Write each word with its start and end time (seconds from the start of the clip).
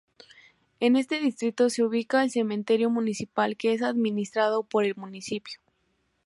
En 0.79 0.95
este 0.95 1.19
distrito 1.19 1.69
se 1.69 1.83
ubica 1.83 2.23
el 2.23 2.31
Cementerio 2.31 2.89
Municipal 2.89 3.55
que 3.55 3.71
es 3.75 3.83
administrado 3.83 4.63
por 4.63 4.83
el 4.83 4.95
Municipio. 4.95 5.59